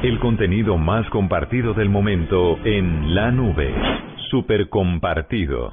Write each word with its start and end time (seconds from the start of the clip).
El 0.00 0.20
contenido 0.20 0.78
más 0.78 1.10
compartido 1.10 1.74
del 1.74 1.90
momento 1.90 2.56
en 2.64 3.16
la 3.16 3.32
nube. 3.32 3.74
Super 4.30 4.68
compartido. 4.68 5.72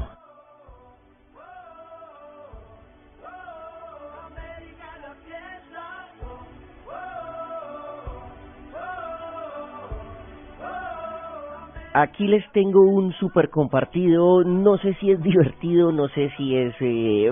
Aquí 11.94 12.28
les 12.28 12.44
tengo 12.52 12.82
un 12.82 13.14
super 13.14 13.52
compartido, 13.52 14.44
no 14.44 14.78
sé 14.80 14.96
si 14.96 15.12
es 15.12 15.22
divertido, 15.24 15.92
no 15.92 16.08
sé 16.10 16.32
si 16.36 16.58
es, 16.58 16.74
eh, 16.80 17.32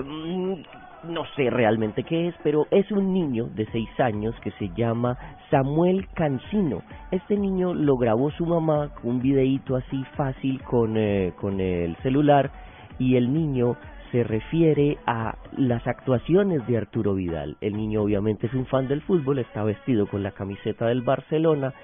no 1.08 1.24
sé 1.36 1.50
realmente 1.50 2.02
qué 2.02 2.28
es, 2.28 2.34
pero 2.42 2.66
es 2.70 2.90
un 2.90 3.12
niño 3.12 3.46
de 3.54 3.66
seis 3.72 3.88
años 3.98 4.34
que 4.42 4.50
se 4.52 4.70
llama 4.76 5.16
Samuel 5.50 6.08
Cancino. 6.14 6.82
Este 7.10 7.36
niño 7.36 7.74
lo 7.74 7.96
grabó 7.96 8.30
su 8.32 8.46
mamá 8.46 8.90
un 9.02 9.20
videíto 9.20 9.76
así 9.76 10.04
fácil 10.16 10.62
con, 10.62 10.96
eh, 10.96 11.32
con 11.40 11.60
el 11.60 11.96
celular 11.96 12.50
y 12.98 13.16
el 13.16 13.32
niño 13.32 13.76
se 14.12 14.22
refiere 14.22 14.98
a 15.06 15.36
las 15.56 15.86
actuaciones 15.86 16.66
de 16.66 16.78
Arturo 16.78 17.14
Vidal. 17.14 17.56
El 17.60 17.76
niño 17.76 18.02
obviamente 18.02 18.46
es 18.46 18.54
un 18.54 18.66
fan 18.66 18.86
del 18.86 19.02
fútbol, 19.02 19.40
está 19.40 19.64
vestido 19.64 20.06
con 20.06 20.22
la 20.22 20.30
camiseta 20.30 20.86
del 20.86 21.02
Barcelona 21.02 21.74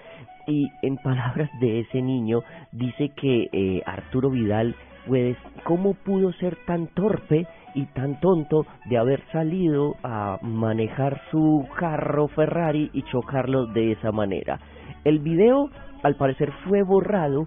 y 0.47 0.69
en 0.83 0.97
palabras 0.99 1.51
de 1.61 1.81
ese 1.81 2.01
niño 2.03 2.43
dice 2.73 3.11
que 3.17 3.49
eh, 3.53 3.83
Arturo 3.84 4.31
Vidal 4.31 4.77
pues 5.07 5.37
cómo 5.65 5.95
pudo 5.95 6.33
ser 6.34 6.57
tan 6.67 6.87
torpe 6.89 7.47
y 7.75 7.87
tan 7.87 8.21
tonto 8.21 8.67
de 8.87 8.99
haber 8.99 9.23
salido 9.33 9.97
a 10.03 10.39
manejar 10.43 11.21
su 11.31 11.67
carro 11.79 12.29
Ferrari 12.29 12.91
y 12.93 13.03
chocarlo 13.03 13.67
de 13.67 13.93
esa 13.93 14.12
manera. 14.12 14.59
El 15.05 15.21
video 15.21 15.71
al 16.03 16.17
parecer 16.17 16.53
fue 16.67 16.83
borrado 16.83 17.47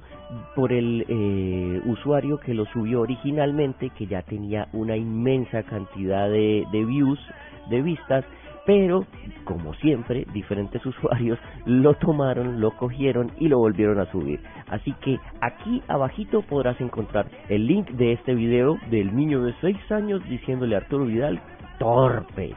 por 0.55 0.71
el 0.71 1.05
eh, 1.07 1.81
usuario 1.85 2.37
que 2.37 2.53
lo 2.53 2.65
subió 2.65 3.01
originalmente, 3.01 3.89
que 3.91 4.07
ya 4.07 4.21
tenía 4.21 4.67
una 4.73 4.95
inmensa 4.95 5.63
cantidad 5.63 6.29
de, 6.29 6.65
de 6.71 6.85
views, 6.85 7.19
de 7.69 7.81
vistas, 7.81 8.25
pero 8.65 9.05
como 9.43 9.73
siempre, 9.75 10.25
diferentes 10.33 10.85
usuarios 10.85 11.39
lo 11.65 11.93
tomaron, 11.95 12.61
lo 12.61 12.71
cogieron 12.71 13.31
y 13.39 13.47
lo 13.47 13.59
volvieron 13.59 13.99
a 13.99 14.11
subir. 14.11 14.39
Así 14.69 14.93
que 15.01 15.19
aquí 15.41 15.81
abajito 15.87 16.41
podrás 16.41 16.79
encontrar 16.81 17.27
el 17.49 17.67
link 17.67 17.89
de 17.91 18.13
este 18.13 18.33
video 18.33 18.77
del 18.89 19.15
niño 19.15 19.43
de 19.43 19.53
6 19.61 19.91
años 19.91 20.23
diciéndole 20.29 20.75
a 20.75 20.79
Arturo 20.79 21.05
Vidal 21.05 21.41
torpe. 21.79 22.55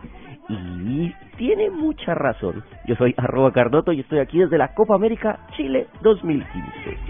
Y 0.48 1.12
tiene 1.36 1.70
mucha 1.70 2.14
razón. 2.14 2.62
Yo 2.86 2.94
soy 2.96 3.14
arroba 3.18 3.52
Cardoto 3.52 3.92
y 3.92 4.00
estoy 4.00 4.20
aquí 4.20 4.38
desde 4.38 4.58
la 4.58 4.74
Copa 4.74 4.94
América 4.94 5.40
Chile 5.56 5.88
2015. 6.02 7.05